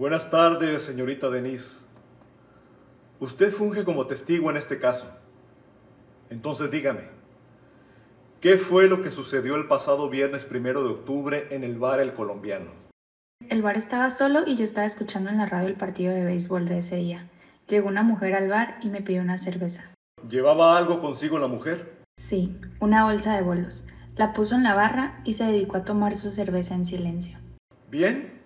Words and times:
Buenas 0.00 0.30
tardes, 0.30 0.80
señorita 0.80 1.28
Denise. 1.28 1.80
Usted 3.18 3.52
funge 3.52 3.84
como 3.84 4.06
testigo 4.06 4.50
en 4.50 4.56
este 4.56 4.78
caso. 4.78 5.04
Entonces 6.30 6.70
dígame, 6.70 7.02
¿qué 8.40 8.56
fue 8.56 8.88
lo 8.88 9.02
que 9.02 9.10
sucedió 9.10 9.56
el 9.56 9.68
pasado 9.68 10.08
viernes 10.08 10.46
primero 10.46 10.82
de 10.82 10.88
octubre 10.88 11.48
en 11.50 11.64
el 11.64 11.78
bar 11.78 12.00
El 12.00 12.14
Colombiano? 12.14 12.70
El 13.46 13.60
bar 13.60 13.76
estaba 13.76 14.10
solo 14.10 14.44
y 14.46 14.56
yo 14.56 14.64
estaba 14.64 14.86
escuchando 14.86 15.28
en 15.28 15.36
la 15.36 15.44
radio 15.44 15.68
el 15.68 15.76
partido 15.76 16.14
de 16.14 16.24
béisbol 16.24 16.66
de 16.66 16.78
ese 16.78 16.96
día. 16.96 17.28
Llegó 17.68 17.86
una 17.86 18.02
mujer 18.02 18.32
al 18.32 18.48
bar 18.48 18.78
y 18.80 18.88
me 18.88 19.02
pidió 19.02 19.20
una 19.20 19.36
cerveza. 19.36 19.84
¿Llevaba 20.30 20.78
algo 20.78 21.02
consigo 21.02 21.38
la 21.38 21.48
mujer? 21.48 22.00
Sí, 22.16 22.56
una 22.80 23.04
bolsa 23.04 23.36
de 23.36 23.42
bolos. 23.42 23.84
La 24.16 24.32
puso 24.32 24.54
en 24.54 24.62
la 24.62 24.72
barra 24.72 25.20
y 25.24 25.34
se 25.34 25.44
dedicó 25.44 25.76
a 25.76 25.84
tomar 25.84 26.16
su 26.16 26.30
cerveza 26.30 26.74
en 26.74 26.86
silencio. 26.86 27.36
Bien. 27.90 28.39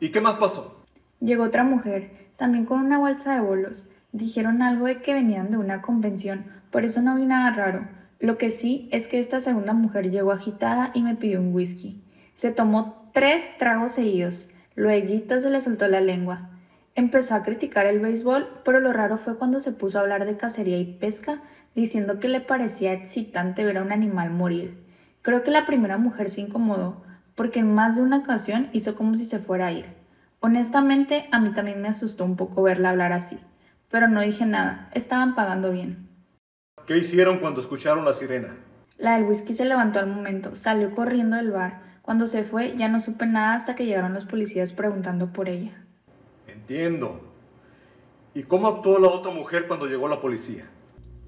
¿Y 0.00 0.08
qué 0.08 0.22
más 0.22 0.36
pasó? 0.36 0.82
Llegó 1.20 1.44
otra 1.44 1.62
mujer, 1.62 2.30
también 2.36 2.64
con 2.64 2.80
una 2.80 2.98
bolsa 2.98 3.34
de 3.34 3.40
bolos. 3.40 3.86
Dijeron 4.12 4.62
algo 4.62 4.86
de 4.86 5.02
que 5.02 5.12
venían 5.12 5.50
de 5.50 5.58
una 5.58 5.82
convención, 5.82 6.46
por 6.70 6.86
eso 6.86 7.02
no 7.02 7.16
vi 7.16 7.26
nada 7.26 7.50
raro. 7.52 7.86
Lo 8.18 8.38
que 8.38 8.50
sí 8.50 8.88
es 8.92 9.08
que 9.08 9.20
esta 9.20 9.40
segunda 9.40 9.74
mujer 9.74 10.10
llegó 10.10 10.32
agitada 10.32 10.90
y 10.94 11.02
me 11.02 11.16
pidió 11.16 11.40
un 11.40 11.54
whisky. 11.54 12.02
Se 12.34 12.50
tomó 12.50 13.10
tres 13.12 13.58
tragos 13.58 13.92
seguidos. 13.92 14.48
Luego 14.74 15.40
se 15.40 15.50
le 15.50 15.60
soltó 15.60 15.86
la 15.86 16.00
lengua. 16.00 16.48
Empezó 16.94 17.34
a 17.34 17.42
criticar 17.42 17.84
el 17.84 18.00
béisbol, 18.00 18.48
pero 18.64 18.80
lo 18.80 18.94
raro 18.94 19.18
fue 19.18 19.36
cuando 19.36 19.60
se 19.60 19.72
puso 19.72 19.98
a 19.98 20.00
hablar 20.00 20.24
de 20.24 20.38
cacería 20.38 20.78
y 20.78 20.84
pesca, 20.84 21.42
diciendo 21.74 22.20
que 22.20 22.28
le 22.28 22.40
parecía 22.40 22.94
excitante 22.94 23.64
ver 23.64 23.76
a 23.76 23.82
un 23.82 23.92
animal 23.92 24.30
morir. 24.30 24.82
Creo 25.20 25.42
que 25.42 25.50
la 25.50 25.66
primera 25.66 25.98
mujer 25.98 26.30
se 26.30 26.40
incomodó, 26.40 27.02
porque 27.34 27.60
en 27.60 27.74
más 27.74 27.96
de 27.96 28.02
una 28.02 28.18
ocasión 28.18 28.68
hizo 28.72 28.96
como 28.96 29.16
si 29.16 29.26
se 29.26 29.38
fuera 29.38 29.66
a 29.66 29.72
ir. 29.72 29.86
Honestamente, 30.40 31.28
a 31.32 31.40
mí 31.40 31.52
también 31.52 31.82
me 31.82 31.88
asustó 31.88 32.24
un 32.24 32.36
poco 32.36 32.62
verla 32.62 32.90
hablar 32.90 33.12
así, 33.12 33.38
pero 33.90 34.08
no 34.08 34.20
dije 34.20 34.46
nada, 34.46 34.88
estaban 34.92 35.34
pagando 35.34 35.70
bien. 35.70 36.08
¿Qué 36.86 36.98
hicieron 36.98 37.38
cuando 37.38 37.60
escucharon 37.60 38.04
la 38.04 38.14
sirena? 38.14 38.56
La 38.98 39.14
del 39.14 39.24
whisky 39.24 39.54
se 39.54 39.64
levantó 39.64 39.98
al 39.98 40.06
momento, 40.06 40.54
salió 40.54 40.94
corriendo 40.94 41.36
del 41.36 41.50
bar. 41.50 41.82
Cuando 42.02 42.26
se 42.26 42.42
fue 42.42 42.76
ya 42.76 42.88
no 42.88 43.00
supe 43.00 43.26
nada 43.26 43.54
hasta 43.54 43.74
que 43.74 43.86
llegaron 43.86 44.14
los 44.14 44.24
policías 44.24 44.72
preguntando 44.72 45.32
por 45.32 45.48
ella. 45.48 45.72
Entiendo. 46.46 47.20
¿Y 48.34 48.42
cómo 48.44 48.68
actuó 48.68 48.98
la 48.98 49.08
otra 49.08 49.32
mujer 49.32 49.66
cuando 49.68 49.86
llegó 49.86 50.08
la 50.08 50.20
policía? 50.20 50.64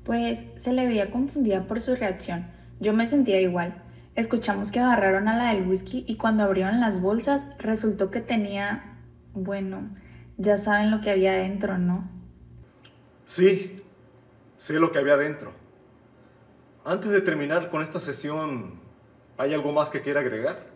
Pues 0.04 0.46
se 0.56 0.72
le 0.72 0.86
veía 0.86 1.10
confundida 1.10 1.66
por 1.66 1.80
su 1.80 1.94
reacción. 1.94 2.46
Yo 2.80 2.92
me 2.92 3.06
sentía 3.06 3.40
igual. 3.40 3.82
Escuchamos 4.14 4.70
que 4.70 4.80
agarraron 4.80 5.26
a 5.26 5.36
la 5.36 5.54
del 5.54 5.66
whisky 5.66 6.04
y 6.06 6.16
cuando 6.16 6.42
abrieron 6.42 6.80
las 6.80 7.00
bolsas 7.00 7.46
resultó 7.58 8.10
que 8.10 8.20
tenía, 8.20 8.98
bueno, 9.32 9.88
ya 10.36 10.58
saben 10.58 10.90
lo 10.90 11.00
que 11.00 11.10
había 11.10 11.32
dentro, 11.32 11.78
¿no? 11.78 12.10
Sí, 13.24 13.76
sé 14.58 14.74
lo 14.74 14.92
que 14.92 14.98
había 14.98 15.16
dentro. 15.16 15.52
Antes 16.84 17.10
de 17.10 17.22
terminar 17.22 17.70
con 17.70 17.80
esta 17.80 18.00
sesión, 18.00 18.80
¿hay 19.38 19.54
algo 19.54 19.72
más 19.72 19.88
que 19.88 20.02
quiera 20.02 20.20
agregar? 20.20 20.66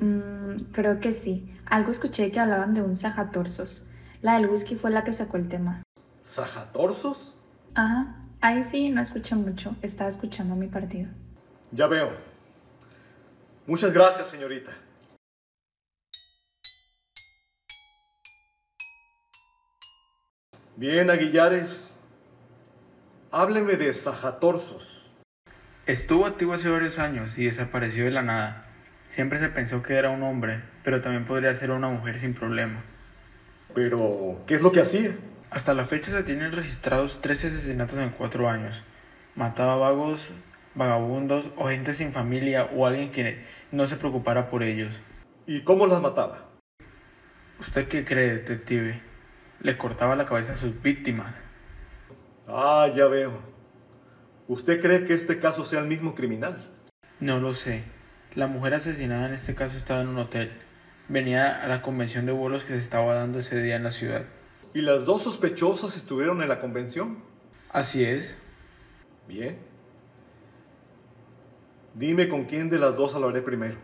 Mm, 0.00 0.72
creo 0.72 0.98
que 0.98 1.12
sí. 1.12 1.54
Algo 1.66 1.92
escuché 1.92 2.32
que 2.32 2.40
hablaban 2.40 2.74
de 2.74 2.82
un 2.82 2.96
sajatorsos. 2.96 3.88
La 4.22 4.34
del 4.34 4.48
whisky 4.48 4.74
fue 4.74 4.90
la 4.90 5.04
que 5.04 5.12
sacó 5.12 5.36
el 5.36 5.48
tema. 5.48 5.82
¿Sajatorsos? 6.22 7.36
Ajá. 7.74 8.16
Ahí 8.40 8.64
sí, 8.64 8.90
no 8.90 9.00
escuché 9.00 9.36
mucho. 9.36 9.76
Estaba 9.82 10.10
escuchando 10.10 10.56
mi 10.56 10.66
partido. 10.66 11.08
Ya 11.70 11.86
veo. 11.86 12.31
Muchas 13.64 13.92
gracias, 13.92 14.28
señorita. 14.28 14.72
Bien, 20.74 21.10
Aguillares. 21.10 21.94
Hábleme 23.30 23.76
de 23.76 23.94
Sajatorsos. 23.94 25.12
Estuvo 25.86 26.26
activo 26.26 26.54
hace 26.54 26.68
varios 26.70 26.98
años 26.98 27.38
y 27.38 27.44
desapareció 27.44 28.04
de 28.04 28.10
la 28.10 28.22
nada. 28.22 28.66
Siempre 29.06 29.38
se 29.38 29.48
pensó 29.48 29.80
que 29.82 29.94
era 29.94 30.10
un 30.10 30.24
hombre, 30.24 30.62
pero 30.82 31.00
también 31.00 31.24
podría 31.24 31.54
ser 31.54 31.70
una 31.70 31.88
mujer 31.88 32.18
sin 32.18 32.34
problema. 32.34 32.82
Pero, 33.74 34.42
¿qué 34.46 34.56
es 34.56 34.62
lo 34.62 34.72
que 34.72 34.80
hacía? 34.80 35.14
Hasta 35.50 35.72
la 35.72 35.86
fecha 35.86 36.10
se 36.10 36.24
tienen 36.24 36.50
registrados 36.50 37.20
13 37.20 37.48
asesinatos 37.48 37.98
en 37.98 38.10
cuatro 38.10 38.48
años. 38.48 38.82
Mataba 39.36 39.76
vagos, 39.76 40.30
vagabundos 40.74 41.50
o 41.56 41.68
gente 41.68 41.94
sin 41.94 42.12
familia 42.12 42.70
o 42.74 42.86
alguien 42.86 43.10
que 43.10 43.44
no 43.70 43.86
se 43.86 43.96
preocupara 43.96 44.48
por 44.48 44.62
ellos. 44.62 45.00
¿Y 45.46 45.62
cómo 45.62 45.86
las 45.86 46.00
mataba? 46.00 46.48
¿Usted 47.58 47.88
qué 47.88 48.04
cree, 48.04 48.32
detective? 48.32 49.00
Le 49.60 49.78
cortaba 49.78 50.16
la 50.16 50.24
cabeza 50.24 50.52
a 50.52 50.56
sus 50.56 50.80
víctimas. 50.82 51.42
Ah, 52.48 52.90
ya 52.94 53.06
veo. 53.06 53.32
¿Usted 54.48 54.80
cree 54.80 55.04
que 55.04 55.14
este 55.14 55.38
caso 55.38 55.64
sea 55.64 55.80
el 55.80 55.86
mismo 55.86 56.14
criminal? 56.14 56.70
No 57.20 57.38
lo 57.38 57.54
sé. 57.54 57.84
La 58.34 58.46
mujer 58.46 58.74
asesinada 58.74 59.26
en 59.26 59.34
este 59.34 59.54
caso 59.54 59.76
estaba 59.76 60.00
en 60.00 60.08
un 60.08 60.18
hotel. 60.18 60.52
Venía 61.08 61.62
a 61.62 61.68
la 61.68 61.82
convención 61.82 62.26
de 62.26 62.32
vuelos 62.32 62.64
que 62.64 62.72
se 62.72 62.78
estaba 62.78 63.14
dando 63.14 63.38
ese 63.38 63.62
día 63.62 63.76
en 63.76 63.84
la 63.84 63.90
ciudad. 63.90 64.24
¿Y 64.74 64.80
las 64.80 65.04
dos 65.04 65.22
sospechosas 65.22 65.96
estuvieron 65.96 66.42
en 66.42 66.48
la 66.48 66.58
convención? 66.58 67.22
Así 67.70 68.04
es. 68.04 68.36
Bien. 69.28 69.58
Dime 71.94 72.26
con 72.26 72.44
quién 72.44 72.70
de 72.70 72.78
las 72.78 72.96
dos 72.96 73.14
hablaré 73.14 73.42
primero. 73.42 73.76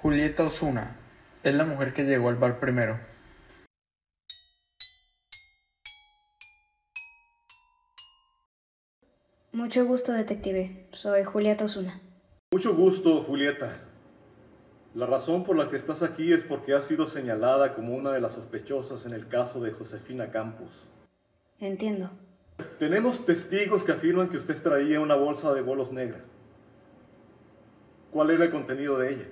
Julieta 0.00 0.44
Osuna. 0.44 0.96
Es 1.42 1.54
la 1.54 1.66
mujer 1.66 1.92
que 1.92 2.04
llegó 2.04 2.30
al 2.30 2.36
bar 2.36 2.60
primero. 2.60 2.98
Mucho 9.52 9.84
gusto, 9.84 10.12
detective. 10.12 10.86
Soy 10.92 11.24
Julieta 11.24 11.66
Osuna. 11.66 12.00
Mucho 12.52 12.74
gusto, 12.74 13.22
Julieta. 13.22 13.80
La 14.94 15.04
razón 15.04 15.44
por 15.44 15.58
la 15.58 15.68
que 15.68 15.76
estás 15.76 16.02
aquí 16.02 16.32
es 16.32 16.42
porque 16.42 16.74
has 16.74 16.86
sido 16.86 17.06
señalada 17.06 17.74
como 17.74 17.94
una 17.94 18.12
de 18.12 18.22
las 18.22 18.32
sospechosas 18.32 19.04
en 19.04 19.12
el 19.12 19.28
caso 19.28 19.60
de 19.60 19.72
Josefina 19.72 20.30
Campos. 20.30 20.88
Entiendo. 21.60 22.10
Tenemos 22.78 23.26
testigos 23.26 23.84
que 23.84 23.92
afirman 23.92 24.30
que 24.30 24.38
usted 24.38 24.60
traía 24.62 25.00
una 25.00 25.16
bolsa 25.16 25.52
de 25.52 25.60
bolos 25.60 25.92
negra. 25.92 26.24
¿Cuál 28.10 28.30
era 28.30 28.44
el 28.44 28.50
contenido 28.50 28.98
de 28.98 29.12
ella? 29.12 29.24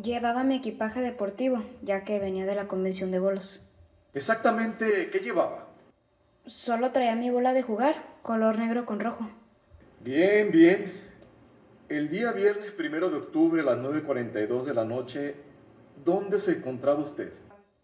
Llevaba 0.00 0.44
mi 0.44 0.56
equipaje 0.56 1.00
deportivo, 1.00 1.64
ya 1.82 2.04
que 2.04 2.20
venía 2.20 2.46
de 2.46 2.54
la 2.54 2.68
convención 2.68 3.10
de 3.10 3.18
bolos. 3.18 3.66
Exactamente, 4.14 5.10
¿qué 5.10 5.18
llevaba? 5.18 5.66
Solo 6.46 6.92
traía 6.92 7.16
mi 7.16 7.30
bola 7.30 7.52
de 7.52 7.62
jugar, 7.62 7.96
color 8.22 8.58
negro 8.58 8.86
con 8.86 9.00
rojo. 9.00 9.28
Bien, 10.00 10.50
bien. 10.50 10.92
El 11.88 12.08
día 12.08 12.32
viernes 12.32 12.70
primero 12.72 13.10
de 13.10 13.16
octubre 13.16 13.62
a 13.62 13.64
las 13.64 13.78
9.42 13.78 14.64
de 14.64 14.74
la 14.74 14.84
noche, 14.84 15.34
¿dónde 16.04 16.38
se 16.40 16.52
encontraba 16.52 17.00
usted? 17.00 17.32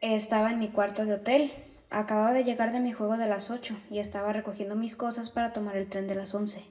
Estaba 0.00 0.50
en 0.50 0.58
mi 0.58 0.68
cuarto 0.68 1.04
de 1.04 1.14
hotel. 1.14 1.52
Acababa 1.90 2.32
de 2.32 2.44
llegar 2.44 2.72
de 2.72 2.80
mi 2.80 2.92
juego 2.92 3.16
de 3.16 3.26
las 3.26 3.50
8 3.50 3.76
y 3.90 3.98
estaba 3.98 4.32
recogiendo 4.32 4.76
mis 4.76 4.96
cosas 4.96 5.30
para 5.30 5.52
tomar 5.52 5.76
el 5.76 5.88
tren 5.88 6.06
de 6.06 6.14
las 6.14 6.34
11. 6.34 6.62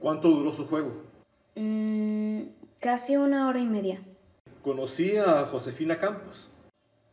¿Cuánto 0.00 0.28
duró 0.28 0.52
su 0.52 0.66
juego? 0.66 1.02
Mmm, 1.56 2.21
Casi 2.82 3.16
una 3.16 3.46
hora 3.46 3.60
y 3.60 3.64
media. 3.64 4.00
¿Conocía 4.60 5.38
a 5.38 5.46
Josefina 5.46 6.00
Campos? 6.00 6.50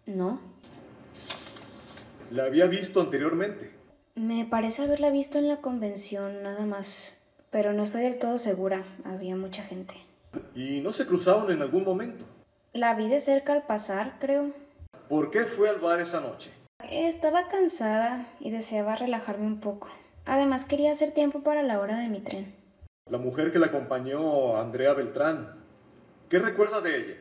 No. 0.08 0.42
¿La 2.32 2.46
había 2.46 2.66
visto 2.66 3.00
anteriormente? 3.00 3.70
Me 4.16 4.46
parece 4.46 4.82
haberla 4.82 5.12
visto 5.12 5.38
en 5.38 5.48
la 5.48 5.58
convención, 5.58 6.42
nada 6.42 6.66
más. 6.66 7.20
Pero 7.52 7.72
no 7.74 7.84
estoy 7.84 8.02
del 8.02 8.18
todo 8.18 8.40
segura. 8.40 8.84
Había 9.06 9.36
mucha 9.36 9.62
gente. 9.62 9.94
¿Y 10.56 10.82
no 10.82 10.92
se 10.92 11.06
cruzaron 11.06 11.52
en 11.52 11.62
algún 11.62 11.84
momento? 11.84 12.26
La 12.74 12.96
vi 12.96 13.08
de 13.08 13.20
cerca 13.20 13.54
al 13.54 13.68
pasar, 13.68 14.18
creo. 14.20 14.50
¿Por 15.08 15.30
qué 15.30 15.44
fue 15.44 15.70
al 15.70 15.78
bar 15.78 16.02
esa 16.02 16.20
noche? 16.20 16.50
Estaba 16.90 17.48
cansada 17.48 18.26
y 18.40 18.50
deseaba 18.50 18.96
relajarme 18.96 19.46
un 19.46 19.60
poco. 19.60 19.90
Además 20.26 20.66
quería 20.66 20.94
hacer 20.94 21.12
tiempo 21.12 21.44
para 21.44 21.62
la 21.62 21.80
hora 21.80 22.00
de 22.00 22.10
mi 22.10 22.22
tren. 22.22 22.56
La 23.08 23.20
mujer 23.20 23.52
que 23.52 23.60
la 23.60 23.68
acompañó, 23.68 24.58
Andrea 24.58 24.94
Beltrán, 24.94 25.59
¿Qué 26.30 26.38
recuerda 26.38 26.80
de 26.80 26.96
ella? 26.96 27.16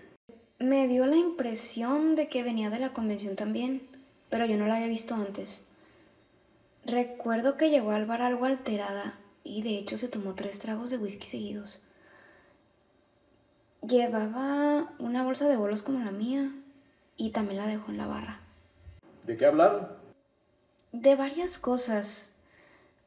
Me 0.59 0.87
dio 0.87 1.07
la 1.07 1.17
impresión 1.17 2.15
de 2.15 2.29
que 2.29 2.43
venía 2.43 2.69
de 2.69 2.79
la 2.79 2.93
convención 2.93 3.37
también, 3.37 3.89
pero 4.29 4.45
yo 4.45 4.59
no 4.59 4.67
la 4.67 4.77
había 4.77 4.89
visto 4.89 5.15
antes. 5.15 5.65
Recuerdo 6.85 7.57
que 7.57 7.71
llegó 7.71 7.93
al 7.93 8.05
bar 8.05 8.21
algo 8.21 8.45
alterada 8.45 9.19
y 9.45 9.63
de 9.63 9.79
hecho 9.79 9.97
se 9.97 10.09
tomó 10.09 10.35
tres 10.35 10.59
tragos 10.59 10.91
de 10.91 10.99
whisky 10.99 11.27
seguidos. 11.27 11.81
Llevaba 13.81 14.93
una 14.99 15.25
bolsa 15.25 15.49
de 15.49 15.57
bolos 15.57 15.83
como 15.83 16.05
la 16.05 16.11
mía 16.11 16.53
y 17.17 17.31
también 17.31 17.61
la 17.61 17.67
dejó 17.67 17.91
en 17.91 17.97
la 17.97 18.07
barra. 18.07 18.41
¿De 19.25 19.39
qué 19.39 19.47
hablaron? 19.47 19.89
De 20.93 21.17
varias 21.17 21.59
cosas. 21.59 22.33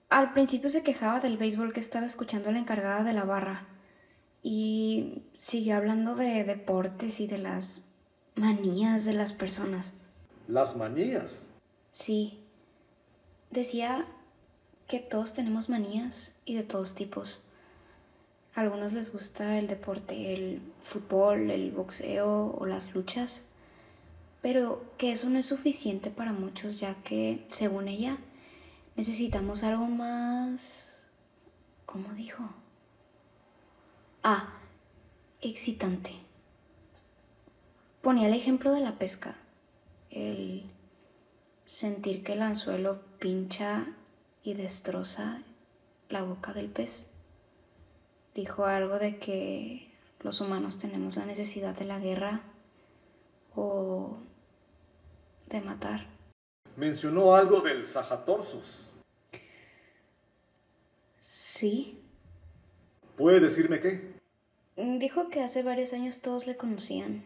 Al 0.10 0.34
principio 0.34 0.70
se 0.70 0.84
quejaba 0.84 1.20
del 1.20 1.38
béisbol 1.38 1.74
que 1.74 1.80
estaba 1.80 2.08
escuchando 2.08 2.52
la 2.52 2.60
encargada 2.60 3.04
de 3.04 3.14
la 3.14 3.26
barra 3.26 3.68
y 4.44 5.24
siguió 5.40 5.76
hablando 5.76 6.16
de 6.16 6.44
deportes 6.44 7.20
y 7.20 7.28
de 7.28 7.38
las 7.38 7.82
manías 8.36 9.06
de 9.06 9.14
las 9.14 9.34
personas. 9.34 9.94
Las 10.48 10.76
manías. 10.76 11.48
Sí. 11.92 12.40
Decía 13.50 14.08
que 14.88 15.00
todos 15.00 15.34
tenemos 15.34 15.70
manías 15.70 16.34
y 16.46 16.56
de 16.56 16.64
todos 16.64 16.96
tipos. 16.96 17.44
A 18.56 18.62
algunos 18.62 18.94
les 18.94 19.14
gusta 19.14 19.58
el 19.60 19.68
deporte, 19.68 20.34
el 20.34 20.62
fútbol, 20.82 21.52
el 21.52 21.72
boxeo 21.72 22.56
o 22.58 22.66
las 22.66 22.94
luchas, 22.94 23.44
pero 24.42 24.84
que 24.98 25.12
eso 25.12 25.30
no 25.30 25.40
es 25.40 25.46
suficiente 25.46 26.10
para 26.10 26.34
muchos 26.34 26.80
ya 26.80 26.96
que, 27.04 27.46
según 27.50 27.88
ella, 27.88 28.18
necesitamos 28.96 29.64
algo 29.64 29.86
más... 29.86 31.04
¿Cómo 31.86 32.14
dijo? 32.14 32.44
Ah, 34.24 34.54
excitante. 35.42 36.12
Ponía 38.02 38.28
el 38.28 38.34
ejemplo 38.34 38.72
de 38.72 38.82
la 38.82 39.00
pesca, 39.00 39.36
el 40.12 40.70
sentir 41.66 42.24
que 42.24 42.34
el 42.34 42.42
anzuelo 42.44 43.02
pincha 43.20 43.88
y 44.44 44.54
destroza 44.54 45.42
la 46.10 46.22
boca 46.22 46.54
del 46.54 46.70
pez. 46.70 47.08
Dijo 48.36 48.66
algo 48.66 49.00
de 49.00 49.18
que 49.18 49.92
los 50.22 50.40
humanos 50.42 50.78
tenemos 50.78 51.16
la 51.18 51.26
necesidad 51.26 51.76
de 51.76 51.86
la 51.86 52.00
guerra 52.00 52.42
o 53.56 54.18
de 55.48 55.62
matar. 55.62 56.06
Mencionó 56.76 57.36
algo 57.36 57.62
del 57.62 57.86
Sajatorsos. 57.86 58.94
Sí. 61.18 62.01
¿Puede 63.18 63.40
decirme 63.40 63.80
qué? 63.80 64.20
Dijo 64.76 65.30
que 65.30 65.42
hace 65.42 65.64
varios 65.64 65.94
años 65.94 66.22
todos 66.22 66.48
le 66.48 66.58
conocían 66.58 67.24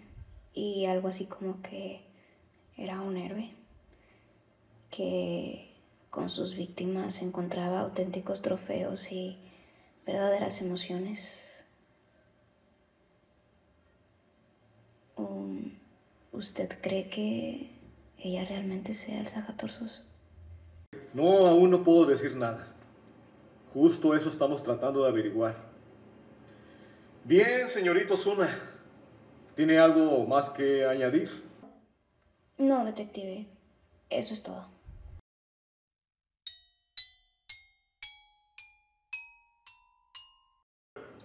y 0.54 0.86
algo 0.86 1.08
así 1.08 1.28
como 1.28 1.62
que 1.62 2.02
era 2.78 3.02
un 3.02 3.18
héroe, 3.18 3.52
que 4.90 5.72
con 6.10 6.30
sus 6.30 6.56
víctimas 6.56 7.22
encontraba 7.22 7.82
auténticos 7.82 8.42
trofeos 8.42 9.12
y 9.12 9.38
verdaderas 10.06 10.62
emociones. 10.62 11.64
Um, 15.18 15.72
¿Usted 16.32 16.70
cree 16.82 17.10
que 17.10 17.70
ella 18.18 18.46
realmente 18.46 18.94
sea 18.94 19.20
el 19.20 19.28
Sajatorsos? 19.28 20.04
No, 21.14 21.48
aún 21.48 21.70
no 21.70 21.84
puedo 21.84 22.06
decir 22.06 22.36
nada. 22.36 22.68
Justo 23.74 24.16
eso 24.16 24.30
estamos 24.30 24.64
tratando 24.64 25.04
de 25.04 25.10
averiguar. 25.10 25.65
Bien, 27.28 27.68
señorito 27.68 28.18
Zuna. 28.18 28.48
¿Tiene 29.56 29.80
algo 29.80 30.28
más 30.28 30.52
que 30.52 30.86
añadir? 30.86 31.44
No, 32.60 32.86
detective. 32.86 33.48
Eso 34.12 34.36
es 34.36 34.44
todo. 34.44 34.68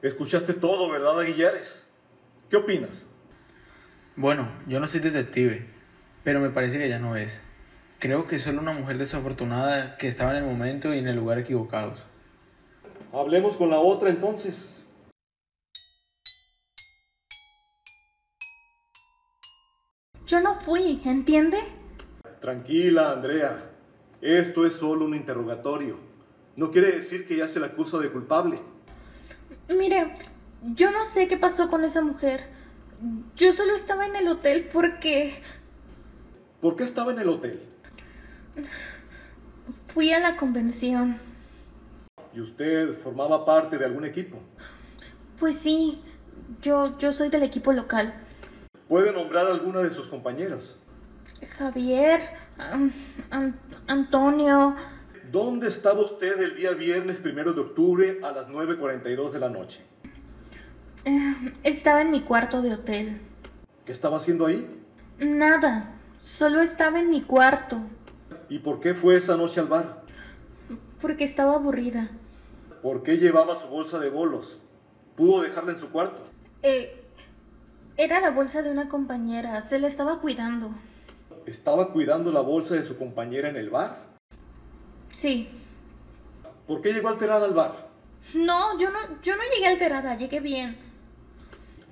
Escuchaste 0.00 0.54
todo, 0.54 0.90
¿verdad, 0.90 1.20
Aguillares? 1.20 1.86
¿Qué 2.48 2.56
opinas? 2.56 3.06
Bueno, 4.16 4.50
yo 4.66 4.80
no 4.80 4.86
soy 4.86 5.00
detective, 5.00 5.66
pero 6.24 6.40
me 6.40 6.48
parece 6.48 6.78
que 6.78 6.88
ya 6.88 6.98
no 6.98 7.14
es. 7.16 7.42
Creo 7.98 8.26
que 8.26 8.36
es 8.36 8.42
solo 8.42 8.62
una 8.62 8.72
mujer 8.72 8.96
desafortunada 8.96 9.98
que 9.98 10.08
estaba 10.08 10.30
en 10.30 10.44
el 10.44 10.50
momento 10.50 10.94
y 10.94 10.98
en 10.98 11.08
el 11.08 11.16
lugar 11.16 11.38
equivocados. 11.38 12.00
Hablemos 13.12 13.58
con 13.58 13.68
la 13.68 13.80
otra 13.80 14.08
entonces. 14.08 14.79
Yo 20.30 20.38
no 20.38 20.54
fui, 20.60 21.02
¿entiende? 21.04 21.58
Tranquila, 22.40 23.10
Andrea. 23.10 23.64
Esto 24.20 24.64
es 24.64 24.74
solo 24.74 25.04
un 25.06 25.16
interrogatorio. 25.16 25.96
No 26.54 26.70
quiere 26.70 26.92
decir 26.92 27.26
que 27.26 27.36
ya 27.36 27.48
se 27.48 27.58
la 27.58 27.66
acusa 27.66 27.98
de 27.98 28.12
culpable. 28.12 28.60
Mire, 29.68 30.14
yo 30.62 30.92
no 30.92 31.04
sé 31.04 31.26
qué 31.26 31.36
pasó 31.36 31.68
con 31.68 31.82
esa 31.82 32.00
mujer. 32.00 32.44
Yo 33.34 33.52
solo 33.52 33.74
estaba 33.74 34.06
en 34.06 34.14
el 34.14 34.28
hotel 34.28 34.68
porque 34.72 35.42
¿Por 36.60 36.76
qué 36.76 36.84
estaba 36.84 37.10
en 37.10 37.18
el 37.18 37.28
hotel? 37.28 37.58
fui 39.92 40.12
a 40.12 40.20
la 40.20 40.36
convención. 40.36 41.18
¿Y 42.32 42.40
usted 42.40 42.92
formaba 42.92 43.44
parte 43.44 43.78
de 43.78 43.84
algún 43.84 44.04
equipo? 44.04 44.38
Pues 45.40 45.56
sí, 45.56 46.00
yo, 46.62 46.96
yo 46.98 47.12
soy 47.12 47.30
del 47.30 47.42
equipo 47.42 47.72
local. 47.72 48.14
¿Puede 48.90 49.12
nombrar 49.12 49.46
a 49.46 49.50
alguna 49.52 49.80
de 49.82 49.90
sus 49.92 50.08
compañeras? 50.08 50.76
Javier, 51.56 52.22
An- 52.58 52.92
An- 53.30 53.56
Antonio, 53.86 54.74
¿Dónde 55.30 55.68
estaba 55.68 56.00
usted 56.00 56.40
el 56.42 56.56
día 56.56 56.72
viernes 56.72 57.18
primero 57.18 57.52
de 57.52 57.60
octubre 57.60 58.18
a 58.24 58.32
las 58.32 58.48
9.42 58.48 59.30
de 59.30 59.38
la 59.38 59.48
noche? 59.48 59.80
eh, 61.04 61.34
estaba 61.62 62.02
en 62.02 62.10
mi 62.10 62.22
cuarto 62.22 62.60
de 62.62 62.74
hotel. 62.74 63.20
¿Qué 63.86 63.92
estaba 63.92 64.16
haciendo 64.16 64.46
ahí? 64.46 64.66
Nada, 65.20 65.92
solo 66.20 66.60
estaba 66.60 66.98
en 66.98 67.10
mi 67.10 67.22
cuarto 67.22 67.78
¿Y 68.48 68.58
por 68.58 68.80
qué 68.80 68.92
fue 68.94 69.16
esa 69.16 69.36
noche 69.36 69.60
al 69.60 69.68
bar? 69.68 70.02
porque 71.00 71.22
estaba 71.22 71.54
aburrida. 71.54 72.10
¿Por 72.82 73.04
qué 73.04 73.18
llevaba 73.18 73.54
su 73.54 73.68
bolsa 73.68 74.00
de 74.00 74.10
bolos? 74.10 74.58
¿Pudo 75.16 75.42
dejarla 75.42 75.70
en 75.72 75.78
su 75.78 75.90
cuarto? 75.90 76.26
Eh, 76.64 76.99
era 77.96 78.20
la 78.20 78.30
bolsa 78.30 78.62
de 78.62 78.70
una 78.70 78.88
compañera, 78.88 79.60
se 79.62 79.78
la 79.78 79.88
estaba 79.88 80.20
cuidando. 80.20 80.70
¿Estaba 81.46 81.92
cuidando 81.92 82.30
la 82.30 82.40
bolsa 82.40 82.74
de 82.74 82.84
su 82.84 82.96
compañera 82.96 83.48
en 83.48 83.56
el 83.56 83.70
bar? 83.70 83.98
Sí. 85.10 85.48
¿Por 86.66 86.80
qué 86.80 86.92
llegó 86.92 87.08
alterada 87.08 87.46
al 87.46 87.54
bar? 87.54 87.88
No, 88.34 88.78
yo 88.78 88.90
no, 88.90 88.98
yo 89.22 89.34
no 89.36 89.42
llegué 89.54 89.66
alterada, 89.66 90.16
llegué 90.16 90.40
bien. 90.40 90.76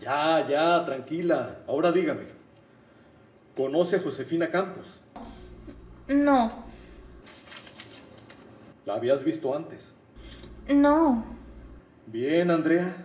Ya, 0.01 0.47
ya, 0.49 0.85
tranquila. 0.85 1.59
Ahora 1.67 1.91
dígame. 1.91 2.23
¿Conoce 3.57 3.97
a 3.97 4.01
Josefina 4.01 4.51
Campos? 4.51 5.01
No, 6.07 6.65
¿La 8.87 8.95
habías 8.95 9.23
visto 9.23 9.55
antes? 9.55 9.93
no. 10.69 11.25
Bien, 12.07 12.51
Andrea. 12.51 13.05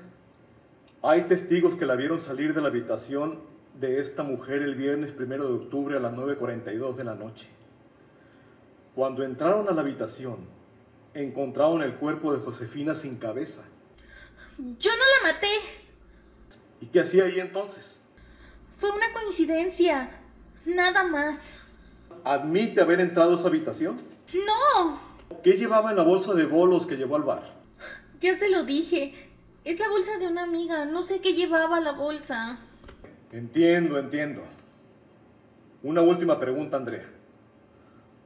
Hay 1.06 1.24
testigos 1.24 1.76
que 1.76 1.86
la 1.86 1.98
vieron 1.98 2.22
salir 2.22 2.54
de 2.54 2.62
la 2.62 2.70
habitación 2.70 3.42
de 3.78 4.00
esta 4.00 4.24
mujer 4.24 4.62
el 4.62 4.76
viernes 4.76 5.12
primero 5.12 5.46
de 5.46 5.54
octubre 5.56 5.98
a 5.98 6.00
las 6.00 6.14
9.42 6.14 6.96
de 6.96 7.04
la 7.04 7.14
noche. 7.14 7.50
Cuando 8.96 9.22
entraron 9.26 9.68
a 9.68 9.74
la 9.74 9.82
habitación, 9.82 10.38
encontraron 11.14 11.84
el 11.84 11.96
cuerpo 11.96 12.34
de 12.34 12.40
Josefina 12.40 12.96
sin 12.96 13.18
cabeza. 13.18 13.64
Yo 14.58 14.92
no 14.92 15.28
la 15.28 15.34
maté. 15.34 15.54
¿Y 16.80 16.86
qué 16.86 17.02
hacía 17.02 17.26
ahí 17.26 17.38
entonces? 17.42 18.00
Fue 18.78 18.90
una 18.90 19.12
coincidencia. 19.12 20.10
Nada 20.66 21.04
más. 21.04 21.42
¿Admite 22.24 22.80
haber 22.80 23.02
entrado 23.02 23.34
a 23.34 23.36
esa 23.36 23.50
habitación? 23.50 23.98
No. 24.34 25.02
¿Qué 25.44 25.52
llevaba 25.54 25.90
en 25.92 25.98
la 25.98 26.04
bolsa 26.04 26.34
de 26.34 26.46
bolos 26.46 26.88
que 26.88 26.96
llevó 26.96 27.18
al 27.18 27.24
bar? 27.24 27.62
Ya 28.22 28.38
se 28.38 28.50
lo 28.50 28.64
dije. 28.64 29.33
Es 29.64 29.80
la 29.80 29.90
bolsa 29.90 30.18
de 30.18 30.28
una 30.28 30.44
amiga. 30.44 30.86
No 30.86 31.04
sé 31.04 31.22
qué 31.22 31.34
llevaba 31.34 31.80
la 31.80 31.94
bolsa. 31.94 32.60
Entiendo, 33.32 33.98
entiendo. 33.98 34.44
Una 35.82 36.02
última 36.02 36.40
pregunta, 36.40 36.78
Andrea. 36.78 37.10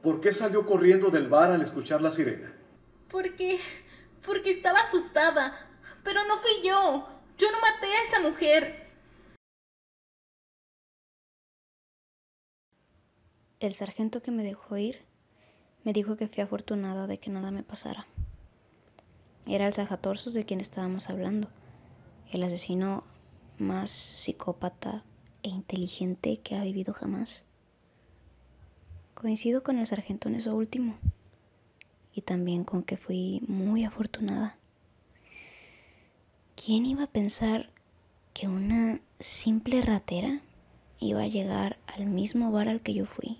¿Por 0.02 0.20
qué 0.20 0.32
salió 0.32 0.66
corriendo 0.66 1.10
del 1.10 1.28
bar 1.28 1.50
al 1.50 1.62
escuchar 1.62 2.02
la 2.02 2.10
sirena? 2.10 2.52
Porque... 3.08 3.58
Porque 4.24 4.50
estaba 4.50 4.80
asustada. 4.80 5.54
Pero 6.02 6.20
no 6.24 6.38
fui 6.38 6.62
yo. 6.62 7.08
Yo 7.38 7.52
no 7.52 7.58
maté 7.60 7.86
a 7.86 8.02
esa 8.02 8.20
mujer. 8.20 8.88
El 13.60 13.72
sargento 13.72 14.22
que 14.22 14.30
me 14.30 14.42
dejó 14.42 14.76
ir 14.76 14.98
me 15.84 15.92
dijo 15.92 16.16
que 16.16 16.28
fui 16.28 16.42
afortunada 16.42 17.06
de 17.06 17.18
que 17.18 17.30
nada 17.30 17.50
me 17.50 17.62
pasara. 17.62 18.06
Era 19.48 19.66
el 19.66 19.72
Sajatorsos 19.72 20.34
de 20.34 20.44
quien 20.44 20.60
estábamos 20.60 21.08
hablando, 21.08 21.48
el 22.30 22.42
asesino 22.42 23.02
más 23.56 23.90
psicópata 23.90 25.04
e 25.42 25.48
inteligente 25.48 26.36
que 26.36 26.54
ha 26.54 26.62
vivido 26.62 26.92
jamás. 26.92 27.44
Coincido 29.14 29.62
con 29.62 29.78
el 29.78 29.86
sargento 29.86 30.28
en 30.28 30.34
eso 30.34 30.54
último 30.54 30.98
y 32.12 32.20
también 32.20 32.62
con 32.62 32.82
que 32.82 32.98
fui 32.98 33.42
muy 33.48 33.84
afortunada. 33.84 34.58
¿Quién 36.54 36.84
iba 36.84 37.04
a 37.04 37.10
pensar 37.10 37.70
que 38.34 38.48
una 38.48 39.00
simple 39.18 39.80
ratera 39.80 40.42
iba 41.00 41.22
a 41.22 41.26
llegar 41.26 41.78
al 41.86 42.04
mismo 42.04 42.52
bar 42.52 42.68
al 42.68 42.82
que 42.82 42.92
yo 42.92 43.06
fui? 43.06 43.38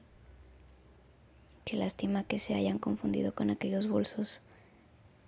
Qué 1.66 1.76
lástima 1.76 2.24
que 2.24 2.38
se 2.38 2.54
hayan 2.54 2.78
confundido 2.78 3.34
con 3.34 3.50
aquellos 3.50 3.88
bolsos 3.88 4.40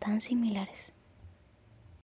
tan 0.00 0.20
similares. 0.20 0.92